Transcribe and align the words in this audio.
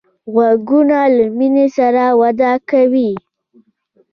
غوږونه 0.33 0.99
له 1.15 1.25
مینې 1.37 1.67
سره 1.77 2.03
وده 2.19 2.51
کوي 2.69 3.11